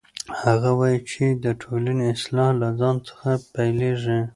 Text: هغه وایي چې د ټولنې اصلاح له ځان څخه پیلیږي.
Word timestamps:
هغه 0.41 0.71
وایي 0.79 0.99
چې 1.09 1.23
د 1.43 1.45
ټولنې 1.61 2.03
اصلاح 2.15 2.51
له 2.61 2.69
ځان 2.79 2.95
څخه 3.09 3.29
پیلیږي. 3.53 4.19